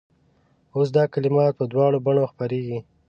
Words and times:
اوس 0.75 0.87
دا 0.97 1.03
کلمات 1.13 1.51
په 1.57 1.63
دواړو 1.73 1.97
بڼو 2.05 2.23
خپرېږي. 2.31 2.79